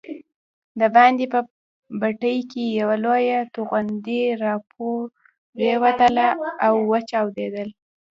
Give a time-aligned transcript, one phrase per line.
[0.79, 1.39] دباندې په
[2.01, 6.27] بټۍ کې یوه لویه توغندۍ راپرېوتله
[6.65, 7.69] او وچاودل.